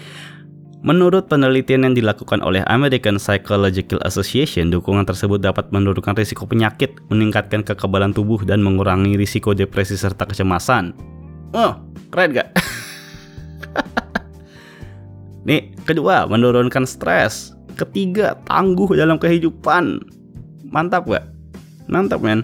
Menurut 0.82 1.30
penelitian 1.30 1.86
yang 1.86 1.94
dilakukan 1.94 2.42
oleh 2.42 2.66
American 2.66 3.22
Psychological 3.22 4.02
Association, 4.02 4.74
dukungan 4.74 5.06
tersebut 5.06 5.38
dapat 5.38 5.70
menurunkan 5.70 6.18
risiko 6.18 6.50
penyakit, 6.50 6.98
meningkatkan 7.14 7.62
kekebalan 7.62 8.18
tubuh, 8.18 8.42
dan 8.42 8.66
mengurangi 8.66 9.14
risiko 9.14 9.54
depresi 9.54 9.94
serta 9.94 10.26
kecemasan. 10.26 10.98
Oh, 11.54 11.78
keren 12.10 12.34
gak? 12.34 12.50
Nih, 15.48 15.70
kedua, 15.86 16.26
menurunkan 16.26 16.90
stres. 16.90 17.54
Ketiga, 17.78 18.34
tangguh 18.50 18.98
dalam 18.98 19.22
kehidupan. 19.22 20.02
Mantap 20.66 21.06
gak? 21.06 21.30
Mantap 21.94 22.26
men. 22.26 22.42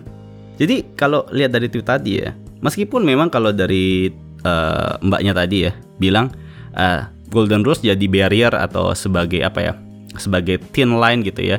Jadi 0.62 0.86
kalau 0.94 1.25
lihat 1.34 1.58
dari 1.58 1.74
itu 1.74 1.82
tadi 1.82 2.22
ya, 2.22 2.38
meskipun 2.62 3.01
memang 3.01 3.34
kalau 3.34 3.50
dari 3.50 4.13
uh, 4.46 4.94
mbaknya 5.01 5.34
tadi 5.34 5.70
ya 5.70 5.74
bilang 5.98 6.29
uh, 6.77 7.16
Golden 7.27 7.63
Rules 7.63 7.84
jadi 7.84 8.05
barrier 8.07 8.53
atau 8.55 8.91
sebagai 8.96 9.43
apa 9.43 9.60
ya? 9.60 9.74
Sebagai 10.15 10.60
thin 10.72 10.98
line 10.98 11.22
gitu 11.24 11.43
ya. 11.43 11.57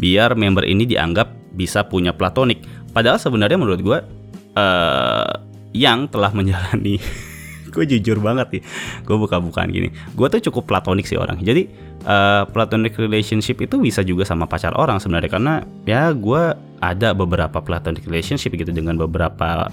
Biar 0.00 0.34
member 0.34 0.64
ini 0.64 0.88
dianggap 0.88 1.32
bisa 1.54 1.84
punya 1.84 2.14
platonik. 2.16 2.64
Padahal 2.90 3.20
sebenarnya 3.20 3.58
menurut 3.60 3.80
gue 3.84 3.98
uh, 4.56 5.32
yang 5.70 6.10
telah 6.10 6.34
menjalani 6.34 6.98
gue 7.74 7.84
jujur 7.86 8.18
banget 8.18 8.58
nih 8.58 8.62
gue 9.06 9.16
buka-bukaan 9.16 9.70
gini 9.70 9.94
gue 9.94 10.26
tuh 10.26 10.42
cukup 10.50 10.66
platonik 10.66 11.06
sih 11.06 11.14
orang 11.14 11.38
jadi 11.38 11.70
uh, 12.04 12.42
platonic 12.50 12.98
relationship 12.98 13.62
itu 13.62 13.78
bisa 13.78 14.02
juga 14.02 14.26
sama 14.26 14.50
pacar 14.50 14.74
orang 14.74 14.98
sebenarnya 14.98 15.30
karena 15.30 15.54
ya 15.86 16.10
gue 16.10 16.42
ada 16.82 17.14
beberapa 17.14 17.62
platonic 17.62 18.02
relationship 18.10 18.50
gitu 18.58 18.74
dengan 18.74 18.98
beberapa 18.98 19.70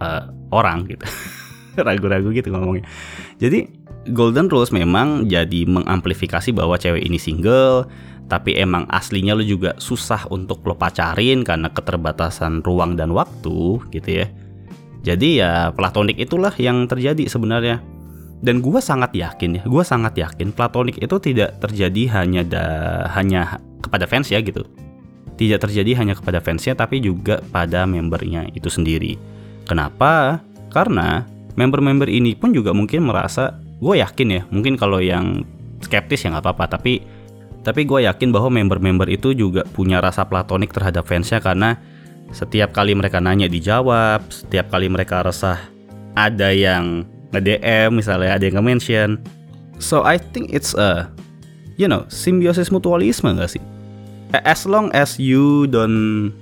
uh, 0.00 0.22
orang 0.50 0.88
gitu 0.88 1.04
ragu-ragu 1.86 2.32
gitu 2.32 2.48
ngomongnya 2.48 2.88
jadi 3.36 3.68
Golden 4.14 4.46
Rules 4.46 4.70
memang 4.70 5.26
jadi 5.26 5.66
mengamplifikasi 5.66 6.54
bahwa 6.54 6.78
cewek 6.78 7.02
ini 7.02 7.18
single, 7.18 7.90
tapi 8.26 8.58
emang 8.58 8.86
aslinya 8.90 9.38
lo 9.38 9.42
juga 9.46 9.74
susah 9.78 10.26
untuk 10.34 10.62
lo 10.66 10.74
pacarin 10.74 11.46
karena 11.46 11.70
keterbatasan 11.70 12.62
ruang 12.66 12.98
dan 12.98 13.14
waktu 13.14 13.78
gitu 13.94 14.10
ya. 14.22 14.26
Jadi 15.06 15.38
ya 15.38 15.70
platonik 15.70 16.18
itulah 16.18 16.50
yang 16.58 16.90
terjadi 16.90 17.30
sebenarnya. 17.30 17.78
Dan 18.42 18.60
gue 18.60 18.82
sangat 18.84 19.16
yakin 19.16 19.58
ya, 19.58 19.62
gue 19.64 19.84
sangat 19.86 20.12
yakin 20.18 20.52
platonik 20.52 21.00
itu 21.00 21.16
tidak 21.22 21.56
terjadi 21.62 22.20
hanya 22.20 22.42
da, 22.44 22.64
hanya 23.16 23.62
kepada 23.80 24.04
fans 24.04 24.28
ya 24.28 24.42
gitu. 24.44 24.66
Tidak 25.40 25.56
terjadi 25.62 25.96
hanya 25.96 26.18
kepada 26.18 26.42
fansnya 26.42 26.76
tapi 26.76 27.00
juga 27.00 27.40
pada 27.48 27.88
membernya 27.88 28.50
itu 28.52 28.68
sendiri. 28.68 29.16
Kenapa? 29.64 30.42
Karena 30.68 31.24
member-member 31.56 32.08
ini 32.10 32.36
pun 32.36 32.52
juga 32.52 32.76
mungkin 32.76 33.08
merasa 33.08 33.56
gue 33.80 33.94
yakin 34.00 34.28
ya 34.28 34.42
mungkin 34.48 34.74
kalau 34.80 35.00
yang 35.02 35.44
skeptis 35.84 36.24
ya 36.24 36.32
nggak 36.32 36.44
apa-apa 36.44 36.78
tapi 36.80 37.04
tapi 37.66 37.82
gue 37.82 38.06
yakin 38.06 38.30
bahwa 38.30 38.48
member-member 38.54 39.10
itu 39.10 39.34
juga 39.34 39.66
punya 39.66 39.98
rasa 39.98 40.22
platonik 40.22 40.70
terhadap 40.70 41.02
fansnya 41.02 41.42
karena 41.42 41.76
setiap 42.30 42.70
kali 42.70 42.94
mereka 42.94 43.18
nanya 43.18 43.50
dijawab 43.50 44.22
setiap 44.30 44.70
kali 44.70 44.86
mereka 44.86 45.26
resah 45.26 45.58
ada 46.16 46.50
yang 46.50 47.04
nge-DM 47.36 48.00
misalnya 48.00 48.40
ada 48.40 48.44
yang 48.48 48.58
nge-mention. 48.58 49.20
So 49.76 50.02
I 50.02 50.16
think 50.16 50.56
it's 50.56 50.72
a 50.72 51.12
you 51.76 51.84
know 51.84 52.08
simbiosis 52.08 52.72
mutualisme 52.72 53.36
gak 53.36 53.52
sih? 53.52 53.62
As 54.32 54.64
long 54.64 54.90
as 54.96 55.20
you 55.20 55.68
don't 55.68 56.32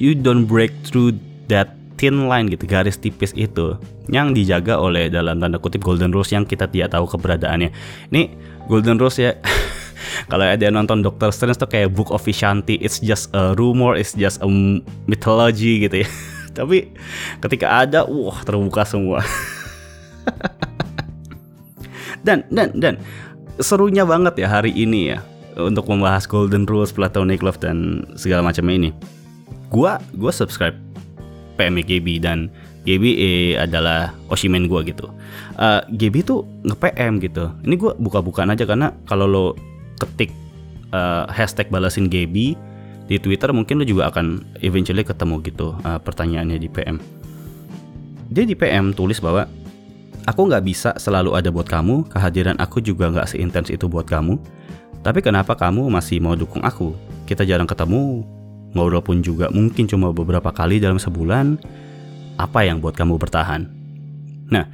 you 0.00 0.16
don't 0.16 0.48
break 0.48 0.72
through 0.88 1.14
that 1.52 1.76
thin 2.00 2.28
line 2.28 2.48
gitu 2.48 2.64
garis 2.64 2.96
tipis 2.96 3.32
itu 3.36 3.76
yang 4.10 4.30
dijaga 4.34 4.78
oleh 4.78 5.10
dalam 5.10 5.38
tanda 5.42 5.58
kutip 5.58 5.82
golden 5.82 6.14
rules 6.14 6.30
yang 6.30 6.46
kita 6.46 6.70
tidak 6.70 6.94
tahu 6.94 7.06
keberadaannya. 7.10 7.70
Ini 8.12 8.22
golden 8.70 8.98
rules 8.98 9.18
ya. 9.18 9.34
Kalau 10.30 10.46
ada 10.46 10.60
yang 10.60 10.78
nonton 10.78 11.02
Doctor 11.02 11.34
Strange 11.34 11.58
tuh 11.58 11.68
kayak 11.68 11.90
Book 11.92 12.14
of 12.14 12.22
Vishanti 12.22 12.78
it's 12.78 13.02
just 13.02 13.32
a 13.34 13.56
rumor 13.58 13.98
it's 13.98 14.14
just 14.14 14.38
a 14.42 14.48
mythology 15.10 15.82
gitu 15.82 16.06
ya. 16.06 16.08
Tapi 16.58 16.94
ketika 17.42 17.84
ada 17.84 18.06
wah 18.06 18.40
terbuka 18.46 18.86
semua. 18.86 19.20
Dan 22.26 22.42
dan 22.50 22.74
dan 22.74 22.98
serunya 23.62 24.02
banget 24.02 24.34
ya 24.42 24.50
hari 24.50 24.74
ini 24.74 25.14
ya 25.14 25.22
untuk 25.54 25.86
membahas 25.86 26.26
Golden 26.26 26.66
Rules, 26.66 26.90
Platonic 26.90 27.38
Love 27.38 27.62
dan 27.62 28.02
segala 28.18 28.42
macam 28.42 28.66
ini. 28.66 28.90
Gua 29.70 30.02
gua 30.18 30.34
subscribe 30.34 30.74
PM 31.56 31.80
GB 31.80 32.20
dan 32.20 32.52
GB 32.86 33.04
eh, 33.18 33.52
adalah 33.58 34.14
Oshimen 34.30 34.70
gue 34.70 34.80
gitu. 34.94 35.10
Uh, 35.58 35.82
eh, 35.82 35.98
GB 35.98 36.22
tuh 36.22 36.46
nge-PM 36.62 37.18
gitu. 37.18 37.50
Ini 37.66 37.74
gue 37.74 37.92
buka-bukaan 37.98 38.54
aja 38.54 38.62
karena 38.62 38.94
kalau 39.10 39.26
lo 39.26 39.46
ketik 39.98 40.30
uh, 40.94 41.26
hashtag 41.26 41.66
balasin 41.66 42.06
GB 42.06 42.54
di 43.10 43.16
Twitter 43.18 43.50
mungkin 43.50 43.82
lo 43.82 43.84
juga 43.84 44.06
akan 44.14 44.46
eventually 44.62 45.02
ketemu 45.02 45.42
gitu 45.42 45.74
uh, 45.82 45.98
pertanyaannya 45.98 46.62
di 46.62 46.70
PM. 46.70 47.02
Dia 48.30 48.46
di 48.46 48.54
PM 48.54 48.94
tulis 48.94 49.18
bahwa 49.18 49.50
aku 50.30 50.40
nggak 50.46 50.64
bisa 50.66 50.90
selalu 50.98 51.34
ada 51.34 51.50
buat 51.50 51.66
kamu, 51.66 52.06
kehadiran 52.10 52.54
aku 52.62 52.78
juga 52.78 53.10
nggak 53.10 53.34
seintens 53.34 53.70
itu 53.70 53.90
buat 53.90 54.06
kamu. 54.06 54.38
Tapi 55.02 55.22
kenapa 55.22 55.54
kamu 55.54 55.86
masih 55.90 56.18
mau 56.18 56.34
dukung 56.34 56.62
aku? 56.66 56.94
Kita 57.30 57.46
jarang 57.46 57.70
ketemu, 57.70 58.26
ngobrol 58.74 59.02
pun 59.02 59.22
juga 59.22 59.46
mungkin 59.54 59.86
cuma 59.86 60.10
beberapa 60.10 60.50
kali 60.50 60.82
dalam 60.82 60.98
sebulan, 60.98 61.62
apa 62.36 62.64
yang 62.64 62.80
buat 62.80 62.96
kamu 62.96 63.16
bertahan? 63.16 63.68
Nah, 64.52 64.64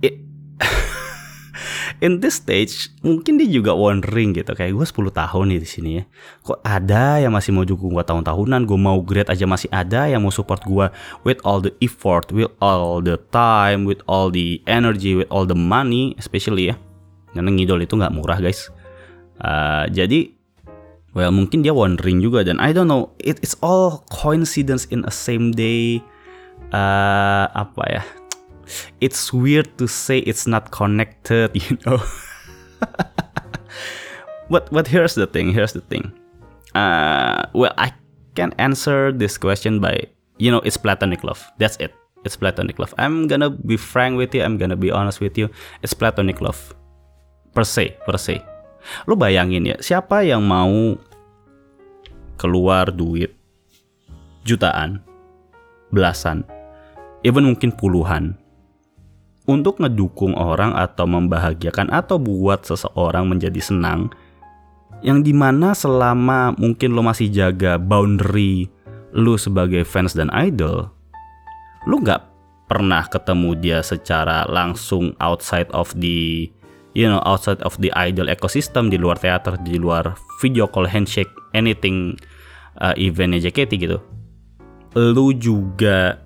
it, 0.00 0.16
in 2.04 2.22
this 2.24 2.40
stage 2.40 2.88
mungkin 3.04 3.36
dia 3.36 3.48
juga 3.50 3.76
wondering 3.76 4.32
gitu. 4.32 4.54
Kayak 4.56 4.72
gue 4.78 4.86
10 4.86 5.12
tahun 5.12 5.44
nih 5.52 5.60
di 5.60 5.68
sini 5.68 5.90
ya. 6.00 6.04
Kok 6.46 6.62
ada 6.64 7.20
yang 7.20 7.34
masih 7.34 7.52
mau 7.52 7.66
dukung 7.66 7.92
gue 7.92 8.04
tahun-tahunan? 8.04 8.64
Gue 8.64 8.78
mau 8.80 8.98
grade 9.04 9.28
aja 9.28 9.44
masih 9.44 9.68
ada 9.74 10.08
yang 10.08 10.24
mau 10.24 10.32
support 10.32 10.62
gue 10.64 10.86
with 11.26 11.42
all 11.44 11.60
the 11.60 11.74
effort 11.84 12.32
with 12.32 12.50
all 12.62 13.04
the 13.04 13.20
time 13.34 13.84
with 13.84 14.00
all 14.08 14.32
the 14.32 14.62
energy 14.64 15.18
with 15.18 15.28
all 15.28 15.44
the 15.44 15.58
money 15.58 16.16
especially 16.16 16.72
ya. 16.72 16.76
Karena 17.36 17.52
ngidol 17.52 17.84
itu 17.84 17.94
nggak 18.00 18.14
murah 18.16 18.40
guys. 18.40 18.72
Uh, 19.36 19.84
jadi 19.92 20.32
well 21.12 21.28
mungkin 21.28 21.60
dia 21.60 21.76
wondering 21.76 22.24
juga 22.24 22.40
dan 22.40 22.56
I 22.56 22.72
don't 22.72 22.88
know 22.88 23.12
it, 23.20 23.36
it's 23.44 23.52
all 23.60 24.04
coincidence 24.08 24.88
in 24.88 25.04
a 25.04 25.12
same 25.12 25.52
day 25.52 26.00
uh, 26.72 27.46
apa 27.54 27.84
ya 27.90 28.02
it's 29.00 29.32
weird 29.32 29.70
to 29.78 29.86
say 29.86 30.18
it's 30.20 30.46
not 30.46 30.70
connected, 30.70 31.50
you 31.54 31.78
know. 31.86 32.02
but 34.50 34.68
but 34.70 34.86
here's 34.86 35.14
the 35.14 35.26
thing. 35.26 35.52
Here's 35.52 35.72
the 35.72 35.84
thing. 35.86 36.12
Uh, 36.74 37.46
well, 37.54 37.72
I 37.78 37.92
can 38.34 38.52
answer 38.58 39.12
this 39.12 39.38
question 39.38 39.80
by 39.80 40.06
you 40.38 40.50
know 40.50 40.60
it's 40.64 40.76
platonic 40.76 41.24
love. 41.24 41.42
That's 41.58 41.76
it. 41.78 41.94
It's 42.24 42.36
platonic 42.36 42.78
love. 42.78 42.94
I'm 42.98 43.28
gonna 43.30 43.50
be 43.50 43.76
frank 43.78 44.18
with 44.18 44.34
you. 44.34 44.42
I'm 44.42 44.58
gonna 44.58 44.76
be 44.76 44.90
honest 44.90 45.20
with 45.20 45.38
you. 45.38 45.48
It's 45.82 45.94
platonic 45.94 46.42
love. 46.42 46.74
Per 47.54 47.64
se, 47.64 47.96
per 48.04 48.18
se. 48.18 48.42
Lo 49.06 49.18
bayangin 49.18 49.66
ya, 49.66 49.76
siapa 49.82 50.22
yang 50.22 50.46
mau 50.46 50.94
keluar 52.38 52.92
duit 52.94 53.34
jutaan, 54.46 55.02
belasan, 55.90 56.46
even 57.26 57.42
mungkin 57.42 57.74
puluhan. 57.74 58.38
Untuk 59.46 59.82
ngedukung 59.82 60.38
orang 60.38 60.74
atau 60.74 61.06
membahagiakan 61.06 61.90
atau 61.90 62.18
buat 62.18 62.66
seseorang 62.66 63.30
menjadi 63.30 63.58
senang 63.62 64.10
yang 65.06 65.22
di 65.22 65.30
mana 65.30 65.70
selama 65.70 66.54
mungkin 66.58 66.94
lo 66.96 67.02
masih 67.04 67.30
jaga 67.30 67.78
boundary 67.78 68.66
lo 69.14 69.38
sebagai 69.38 69.86
fans 69.86 70.16
dan 70.16 70.32
idol 70.34 70.88
lo 71.86 71.96
nggak 72.00 72.22
pernah 72.66 73.06
ketemu 73.06 73.54
dia 73.60 73.78
secara 73.84 74.42
langsung 74.50 75.14
outside 75.22 75.70
of 75.70 75.94
the 75.94 76.50
you 76.98 77.06
know 77.06 77.22
outside 77.22 77.60
of 77.62 77.78
the 77.78 77.92
idol 77.94 78.26
ecosystem 78.26 78.90
di 78.90 78.98
luar 78.98 79.20
teater 79.20 79.54
di 79.62 79.78
luar 79.78 80.18
video 80.42 80.66
call 80.66 80.90
handshake 80.90 81.30
anything 81.54 82.18
uh, 82.82 82.92
eventnya 82.98 83.38
JKT 83.46 83.72
gitu. 83.78 83.98
Lu 84.96 85.30
juga 85.36 86.25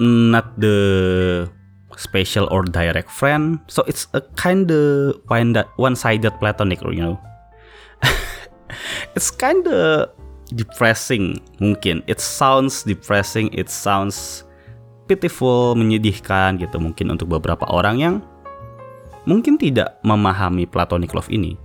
not 0.00 0.48
the 0.58 1.48
special 1.96 2.48
or 2.50 2.62
direct 2.66 3.10
friend. 3.10 3.60
So 3.68 3.82
it's 3.86 4.06
a 4.14 4.22
kind 4.34 4.70
of 4.70 5.20
one-sided 5.76 6.32
platonic, 6.40 6.82
you 6.82 7.02
know. 7.02 7.18
it's 9.14 9.30
kind 9.30 9.66
of 9.66 10.10
depressing 10.52 11.40
mungkin. 11.62 12.02
It 12.06 12.20
sounds 12.20 12.82
depressing, 12.82 13.52
it 13.54 13.70
sounds 13.70 14.44
pitiful, 15.06 15.76
menyedihkan 15.78 16.58
gitu 16.60 16.80
mungkin 16.80 17.14
untuk 17.14 17.30
beberapa 17.30 17.64
orang 17.70 17.96
yang 18.00 18.14
mungkin 19.24 19.56
tidak 19.56 20.00
memahami 20.04 20.66
platonic 20.68 21.12
love 21.14 21.30
ini. 21.30 21.56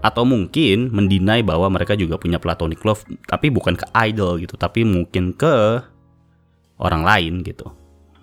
Atau 0.00 0.24
mungkin 0.24 0.88
mendinai 0.88 1.44
bahwa 1.44 1.68
mereka 1.68 1.92
juga 1.92 2.16
punya 2.16 2.40
platonic 2.40 2.80
love 2.88 3.04
tapi 3.28 3.52
bukan 3.52 3.76
ke 3.76 3.84
idol 4.08 4.40
gitu, 4.40 4.56
tapi 4.56 4.80
mungkin 4.80 5.36
ke 5.36 5.84
orang 6.80 7.04
lain 7.04 7.44
gitu. 7.44 7.68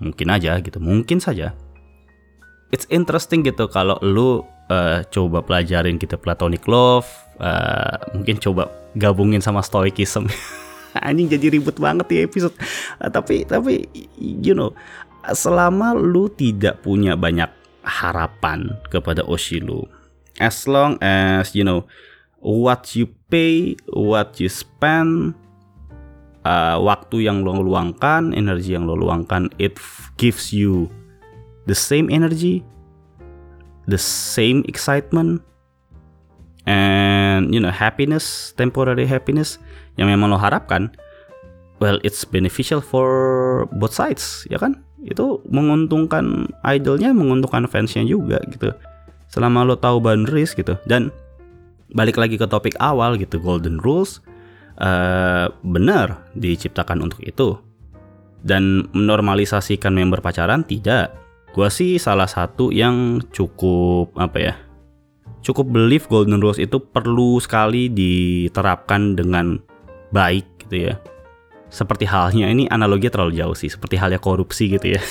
Mungkin 0.02 0.28
aja 0.30 0.58
gitu 0.62 0.78
mungkin 0.82 1.22
saja. 1.22 1.54
It's 2.74 2.86
interesting 2.92 3.48
gitu 3.48 3.72
kalau 3.72 3.96
lu 4.04 4.44
uh, 4.68 5.00
coba 5.08 5.40
pelajarin 5.40 5.96
kita 5.96 6.20
platonic 6.20 6.68
love 6.68 7.08
uh, 7.40 7.96
mungkin 8.12 8.36
coba 8.44 8.68
gabungin 9.00 9.40
sama 9.40 9.64
stoicism 9.64 10.28
anjing 11.08 11.32
jadi 11.32 11.54
ribet 11.56 11.80
banget 11.80 12.06
di 12.12 12.18
episode. 12.26 12.56
Uh, 13.00 13.08
tapi 13.08 13.48
tapi 13.48 13.88
you 14.20 14.52
know 14.52 14.76
selama 15.32 15.96
lu 15.96 16.28
tidak 16.28 16.84
punya 16.84 17.16
banyak 17.16 17.50
harapan 17.88 18.76
kepada 18.92 19.24
Oshilu 19.24 19.88
as 20.44 20.68
long 20.68 21.00
as 21.00 21.56
you 21.56 21.64
know 21.64 21.88
what 22.44 22.94
you 22.94 23.10
pay 23.32 23.80
what 23.96 24.38
you 24.38 24.52
spend 24.52 25.34
uh, 26.48 26.80
waktu 26.80 27.28
yang 27.28 27.44
lo 27.44 27.60
luangkan, 27.60 28.32
energi 28.32 28.80
yang 28.80 28.88
lo 28.88 28.96
luangkan, 28.96 29.52
it 29.60 29.76
gives 30.16 30.56
you 30.56 30.88
the 31.68 31.76
same 31.76 32.08
energy, 32.08 32.64
the 33.92 34.00
same 34.00 34.64
excitement, 34.72 35.44
and 36.64 37.52
you 37.52 37.60
know 37.60 37.72
happiness, 37.72 38.56
temporary 38.56 39.04
happiness 39.04 39.60
yang 40.00 40.08
memang 40.08 40.32
lo 40.32 40.40
harapkan. 40.40 40.96
Well, 41.78 42.02
it's 42.02 42.26
beneficial 42.26 42.82
for 42.82 43.70
both 43.78 43.94
sides, 43.94 44.50
ya 44.50 44.58
kan? 44.58 44.82
Itu 45.06 45.46
menguntungkan 45.46 46.50
idolnya, 46.66 47.14
menguntungkan 47.14 47.70
fansnya 47.70 48.02
juga 48.02 48.42
gitu. 48.50 48.74
Selama 49.30 49.62
lo 49.62 49.78
tahu 49.78 50.02
boundaries 50.02 50.58
gitu. 50.58 50.74
Dan 50.90 51.14
balik 51.94 52.18
lagi 52.18 52.34
ke 52.34 52.50
topik 52.50 52.74
awal 52.82 53.14
gitu, 53.22 53.38
golden 53.38 53.78
rules 53.86 54.26
uh, 54.82 55.50
benar 55.66 56.30
diciptakan 56.34 57.04
untuk 57.06 57.22
itu. 57.26 57.58
Dan 58.42 58.88
menormalisasikan 58.94 59.92
member 59.92 60.22
pacaran 60.22 60.64
tidak. 60.64 61.14
Gua 61.52 61.74
sih 61.74 61.98
salah 61.98 62.30
satu 62.30 62.70
yang 62.70 63.20
cukup 63.34 64.14
apa 64.16 64.38
ya? 64.38 64.54
Cukup 65.42 65.74
believe 65.74 66.06
golden 66.06 66.38
rules 66.38 66.62
itu 66.62 66.78
perlu 66.78 67.42
sekali 67.42 67.90
diterapkan 67.90 69.18
dengan 69.18 69.58
baik 70.14 70.68
gitu 70.68 70.92
ya. 70.92 70.96
Seperti 71.68 72.08
halnya 72.08 72.48
ini 72.48 72.70
analoginya 72.70 73.20
terlalu 73.20 73.42
jauh 73.42 73.58
sih, 73.58 73.68
seperti 73.68 74.00
halnya 74.00 74.22
korupsi 74.22 74.72
gitu 74.72 74.96
ya. 74.96 75.02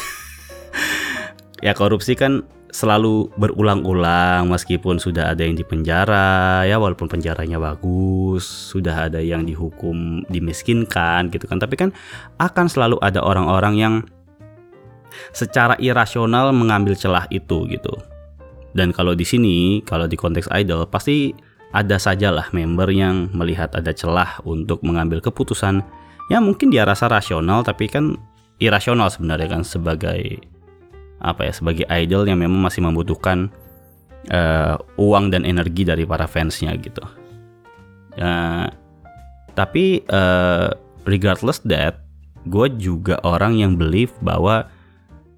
ya 1.67 1.73
korupsi 1.77 2.17
kan 2.17 2.47
selalu 2.71 3.31
berulang-ulang 3.39 4.51
meskipun 4.51 4.99
sudah 5.01 5.33
ada 5.33 5.43
yang 5.47 5.57
dipenjara 5.57 6.67
ya 6.67 6.77
walaupun 6.77 7.09
penjaranya 7.09 7.57
bagus 7.57 8.45
sudah 8.45 9.09
ada 9.11 9.23
yang 9.23 9.47
dihukum 9.47 10.23
dimiskinkan 10.29 11.31
gitu 11.31 11.47
kan. 11.47 11.59
Tapi 11.63 11.75
kan 11.79 11.91
akan 12.39 12.67
selalu 12.67 12.97
ada 13.03 13.23
orang-orang 13.23 13.75
yang 13.79 13.95
secara 15.33 15.79
irasional 15.81 16.53
mengambil 16.53 16.93
celah 16.97 17.25
itu 17.31 17.65
gitu. 17.71 17.95
Dan 18.77 18.93
kalau 18.93 19.17
di 19.17 19.25
sini 19.25 19.81
kalau 19.85 20.05
di 20.05 20.19
konteks 20.19 20.53
idol 20.53 20.85
pasti 20.89 21.33
ada 21.73 22.01
sajalah 22.01 22.53
member 22.57 22.89
yang 22.93 23.29
melihat 23.33 23.73
ada 23.77 23.93
celah 23.93 24.41
untuk 24.45 24.81
mengambil 24.85 25.21
keputusan. 25.21 25.85
Yang 26.27 26.43
mungkin 26.43 26.69
dia 26.75 26.83
rasa 26.83 27.07
rasional 27.07 27.63
tapi 27.63 27.87
kan 27.87 28.19
irasional 28.59 29.13
sebenarnya 29.13 29.49
kan 29.59 29.63
sebagai 29.63 30.43
apa 31.21 31.49
ya 31.49 31.53
sebagai 31.53 31.87
idol 31.89 32.29
yang 32.29 32.41
memang 32.41 32.61
masih 32.61 32.85
membutuhkan 32.85 33.49
uh, 34.31 34.77
uang 35.01 35.33
dan 35.33 35.43
energi 35.49 35.87
dari 35.87 36.05
para 36.05 36.29
fansnya 36.29 36.75
gitu. 36.77 37.03
Uh, 38.17 38.69
tapi 39.57 40.05
uh, 40.13 40.73
regardless 41.09 41.63
that, 41.65 42.05
gue 42.47 42.67
juga 42.77 43.17
orang 43.25 43.57
yang 43.57 43.81
believe 43.81 44.13
bahwa 44.21 44.69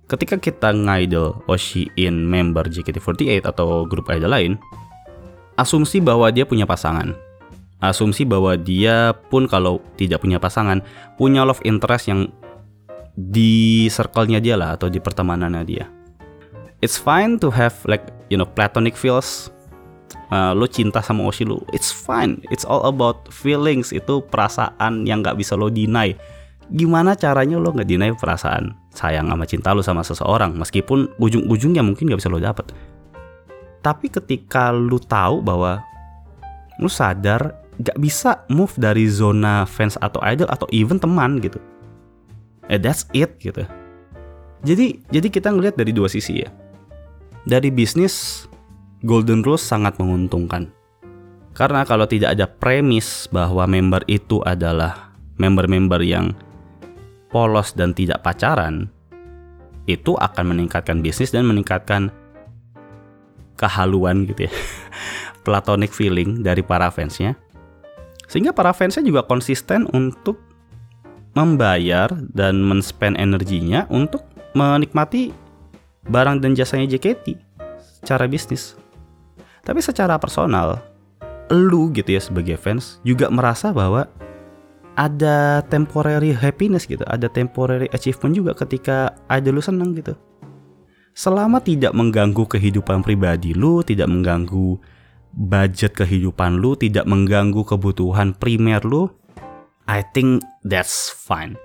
ketika 0.09 0.41
kita 0.41 0.73
ngidol 0.73 1.45
Oshin 1.47 2.27
member 2.27 2.67
JKT48 2.67 3.45
atau 3.45 3.85
grup 3.85 4.09
idol 4.11 4.33
lain, 4.33 4.53
asumsi 5.55 6.01
bahwa 6.03 6.33
dia 6.33 6.49
punya 6.49 6.64
pasangan. 6.64 7.14
Asumsi 7.79 8.27
bahwa 8.27 8.59
dia 8.59 9.14
pun 9.31 9.47
kalau 9.47 9.79
tidak 9.95 10.27
punya 10.27 10.43
pasangan, 10.43 10.83
punya 11.14 11.47
love 11.47 11.62
interest 11.62 12.11
yang 12.11 12.27
di 13.19 13.91
circle-nya 13.91 14.39
dia 14.39 14.55
lah 14.55 14.79
atau 14.79 14.87
di 14.87 15.03
pertemanannya 15.03 15.63
dia. 15.67 15.91
It's 16.79 16.95
fine 16.95 17.43
to 17.43 17.51
have 17.51 17.75
like 17.91 18.07
you 18.31 18.39
know 18.39 18.47
platonic 18.47 18.95
feels. 18.95 19.51
Uh, 20.29 20.53
lo 20.53 20.69
cinta 20.69 21.01
sama 21.01 21.25
Oshi 21.25 21.49
lo, 21.49 21.65
it's 21.73 21.89
fine. 21.89 22.37
It's 22.53 22.63
all 22.63 22.85
about 22.85 23.33
feelings. 23.33 23.97
Itu 23.97 24.21
perasaan 24.29 25.09
yang 25.09 25.25
nggak 25.25 25.41
bisa 25.41 25.57
lo 25.57 25.73
deny. 25.73 26.15
Gimana 26.69 27.17
caranya 27.17 27.57
lo 27.57 27.73
nggak 27.73 27.89
deny 27.89 28.13
perasaan 28.13 28.77
sayang 28.93 29.33
sama 29.33 29.49
cinta 29.49 29.73
lo 29.73 29.81
sama 29.81 30.05
seseorang, 30.05 30.53
meskipun 30.53 31.17
ujung-ujungnya 31.17 31.81
mungkin 31.81 32.13
nggak 32.13 32.21
bisa 32.21 32.31
lo 32.31 32.39
dapet. 32.39 32.71
Tapi 33.81 34.13
ketika 34.13 34.69
lo 34.69 35.01
tahu 35.01 35.41
bahwa 35.41 35.81
lo 36.77 36.93
sadar 36.93 37.57
gak 37.79 37.99
bisa 37.99 38.43
move 38.51 38.75
dari 38.75 39.07
zona 39.07 39.63
fans 39.63 39.95
atau 40.03 40.19
idol 40.27 40.51
atau 40.51 40.67
even 40.75 40.99
teman 40.99 41.39
gitu 41.39 41.63
eh 42.69 42.81
that's 42.81 43.09
it 43.17 43.37
gitu. 43.41 43.65
Jadi 44.63 45.01
jadi 45.09 45.29
kita 45.29 45.53
ngelihat 45.53 45.77
dari 45.81 45.93
dua 45.93 46.07
sisi 46.07 46.45
ya. 46.45 46.51
Dari 47.49 47.73
bisnis 47.73 48.45
golden 49.03 49.41
rules 49.41 49.65
sangat 49.65 49.97
menguntungkan. 49.97 50.69
Karena 51.57 51.83
kalau 51.83 52.07
tidak 52.07 52.39
ada 52.39 52.47
premis 52.47 53.27
bahwa 53.35 53.67
member 53.67 54.07
itu 54.07 54.39
adalah 54.47 55.11
member-member 55.43 56.03
yang 56.07 56.35
polos 57.31 57.75
dan 57.75 57.95
tidak 57.95 58.23
pacaran 58.23 58.91
itu 59.89 60.15
akan 60.15 60.55
meningkatkan 60.55 61.01
bisnis 61.01 61.33
dan 61.33 61.49
meningkatkan 61.49 62.13
kehaluan 63.59 64.29
gitu 64.29 64.47
ya. 64.47 64.53
Platonic 65.47 65.91
feeling 65.91 66.45
dari 66.45 66.61
para 66.61 66.93
fansnya. 66.93 67.35
Sehingga 68.29 68.53
para 68.53 68.77
fansnya 68.77 69.01
juga 69.01 69.25
konsisten 69.25 69.89
untuk 69.97 70.48
membayar 71.38 72.11
dan 72.35 72.59
men-spend 72.66 73.14
energinya 73.14 73.87
untuk 73.94 74.27
menikmati 74.59 75.31
barang 76.11 76.42
dan 76.42 76.59
jasanya 76.59 76.90
JKT 76.90 77.38
secara 78.03 78.27
bisnis. 78.27 78.74
Tapi 79.62 79.79
secara 79.79 80.18
personal, 80.18 80.83
lu 81.55 81.94
gitu 81.94 82.11
ya 82.11 82.18
sebagai 82.18 82.59
fans 82.59 82.98
juga 83.07 83.31
merasa 83.31 83.70
bahwa 83.70 84.11
ada 84.98 85.62
temporary 85.70 86.35
happiness 86.35 86.83
gitu, 86.90 87.07
ada 87.07 87.31
temporary 87.31 87.87
achievement 87.94 88.35
juga 88.35 88.53
ketika 88.59 89.14
idol 89.31 89.61
lu 89.61 89.62
seneng 89.62 89.94
gitu. 89.94 90.18
Selama 91.14 91.62
tidak 91.62 91.94
mengganggu 91.94 92.46
kehidupan 92.51 93.07
pribadi 93.07 93.55
lu, 93.55 93.87
tidak 93.87 94.11
mengganggu 94.11 94.79
budget 95.35 95.94
kehidupan 95.94 96.59
lu, 96.59 96.74
tidak 96.74 97.07
mengganggu 97.07 97.62
kebutuhan 97.62 98.35
primer 98.35 98.83
lu, 98.83 99.07
I 99.88 100.05
think 100.12 100.44
that's 100.68 101.09
fine. 101.09 101.57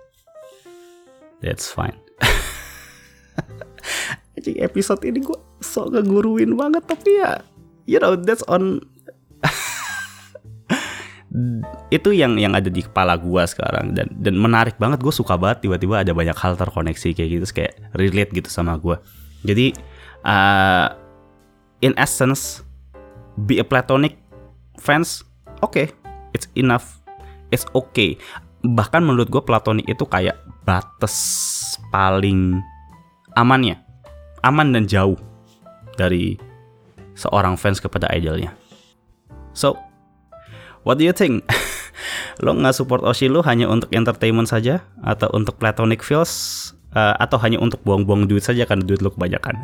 That's 1.43 1.67
fine. 1.67 1.99
Jadi 4.39 4.63
episode 4.63 5.03
ini 5.03 5.19
gue 5.19 5.35
sok 5.59 5.91
ngeguruin 5.91 6.55
banget 6.55 6.87
tapi 6.87 7.19
ya 7.19 7.43
you 7.87 7.99
know 7.99 8.15
that's 8.15 8.43
on 8.47 8.79
itu 11.95 12.09
yang 12.15 12.39
yang 12.39 12.55
ada 12.55 12.71
di 12.71 12.83
kepala 12.83 13.19
gue 13.19 13.43
sekarang 13.47 13.95
dan 13.95 14.07
dan 14.19 14.35
menarik 14.39 14.79
banget 14.79 15.03
gue 15.03 15.11
suka 15.11 15.35
banget 15.35 15.67
tiba-tiba 15.67 16.03
ada 16.03 16.13
banyak 16.15 16.37
hal 16.37 16.55
terkoneksi 16.55 17.09
kayak 17.15 17.29
gitu 17.29 17.45
kayak 17.51 17.73
relate 17.97 18.31
gitu 18.31 18.47
sama 18.47 18.77
gue 18.77 18.95
jadi 19.43 19.75
uh, 20.23 20.95
in 21.83 21.91
essence 21.99 22.63
be 23.35 23.59
a 23.59 23.65
platonic 23.65 24.15
fans 24.79 25.23
okay, 25.63 25.91
it's 26.35 26.47
enough 26.55 27.02
it's 27.53 27.69
okay. 27.77 28.17
Bahkan 28.65 29.05
menurut 29.05 29.29
gue 29.29 29.43
platonik 29.45 29.85
itu 29.85 30.09
kayak 30.09 30.41
batas 30.65 31.13
paling 31.93 32.57
amannya. 33.37 33.77
Aman 34.41 34.73
dan 34.73 34.89
jauh 34.89 35.15
dari 35.95 36.35
seorang 37.13 37.53
fans 37.55 37.77
kepada 37.77 38.09
idolnya. 38.09 38.51
So 39.53 39.77
what 40.81 40.97
do 40.97 41.05
you 41.05 41.13
think? 41.13 41.45
Lo 42.43 42.57
nggak 42.57 42.73
support 42.73 43.05
Oshi 43.05 43.29
lo 43.29 43.45
hanya 43.45 43.69
untuk 43.69 43.93
entertainment 43.93 44.49
saja 44.49 44.81
atau 45.05 45.29
untuk 45.37 45.61
platonic 45.61 46.01
feels 46.01 46.73
uh, 46.97 47.13
atau 47.21 47.37
hanya 47.37 47.61
untuk 47.61 47.85
buang-buang 47.85 48.25
duit 48.25 48.41
saja 48.41 48.65
karena 48.65 48.81
duit 48.81 49.05
lo 49.05 49.13
kebanyakan? 49.13 49.61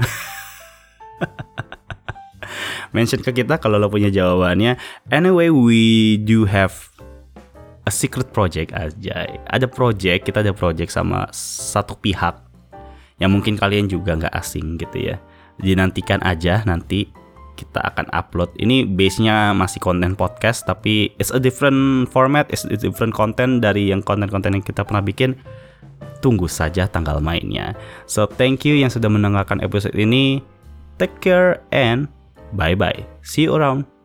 Mention 2.96 3.26
ke 3.26 3.34
kita 3.34 3.58
kalau 3.58 3.82
lo 3.82 3.90
punya 3.90 4.14
jawabannya. 4.14 4.78
Anyway 5.10 5.50
we 5.50 6.18
do 6.22 6.46
have 6.46 6.89
a 7.90 7.92
secret 7.92 8.30
project 8.30 8.70
aja. 8.78 9.26
Ada 9.50 9.66
project, 9.66 10.30
kita 10.30 10.46
ada 10.46 10.54
project 10.54 10.94
sama 10.94 11.26
satu 11.34 11.98
pihak 11.98 12.38
yang 13.18 13.34
mungkin 13.34 13.58
kalian 13.58 13.90
juga 13.90 14.14
nggak 14.16 14.34
asing 14.38 14.78
gitu 14.78 15.10
ya. 15.10 15.18
Jadi 15.60 15.74
nantikan 15.76 16.22
aja 16.24 16.62
nanti 16.64 17.10
kita 17.60 17.84
akan 17.84 18.08
upload. 18.16 18.56
Ini 18.56 18.88
base-nya 18.88 19.52
masih 19.52 19.84
konten 19.84 20.16
podcast 20.16 20.64
tapi 20.64 21.12
it's 21.20 21.34
a 21.36 21.42
different 21.42 22.08
format, 22.08 22.48
it's 22.48 22.64
a 22.64 22.80
different 22.80 23.12
content 23.12 23.60
dari 23.60 23.92
yang 23.92 24.00
konten-konten 24.00 24.56
yang 24.56 24.64
kita 24.64 24.88
pernah 24.88 25.04
bikin. 25.04 25.36
Tunggu 26.24 26.48
saja 26.48 26.88
tanggal 26.88 27.20
mainnya. 27.20 27.76
So 28.08 28.24
thank 28.24 28.64
you 28.64 28.80
yang 28.80 28.94
sudah 28.94 29.12
mendengarkan 29.12 29.60
episode 29.60 29.98
ini. 30.00 30.40
Take 30.96 31.20
care 31.20 31.64
and 31.76 32.08
bye 32.56 32.76
bye. 32.76 33.04
See 33.24 33.48
you 33.48 33.56
around. 33.56 33.99